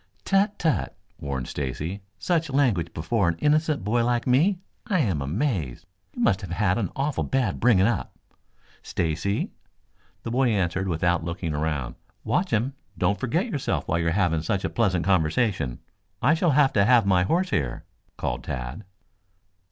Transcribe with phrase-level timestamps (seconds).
[0.25, 2.01] "Tut, tut!" warned Stacy.
[2.17, 4.57] "Such language before an innocent boy like me?
[4.87, 5.85] I am amazed.
[6.15, 8.11] You must have had an awful bad bringing up."
[8.81, 9.51] "Stacy!"
[10.23, 11.93] The boy answered without looking around.
[12.23, 12.73] "Watch him.
[12.97, 15.77] Don't forget yourself while you are having such a pleasant conversation.
[16.19, 17.85] I shall have to have my horse here,"
[18.17, 18.83] called Tad.